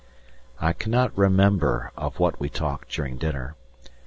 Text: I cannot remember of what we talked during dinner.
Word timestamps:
I 0.59 0.73
cannot 0.73 1.15
remember 1.15 1.91
of 1.95 2.17
what 2.19 2.39
we 2.39 2.49
talked 2.49 2.89
during 2.89 3.17
dinner. 3.17 3.55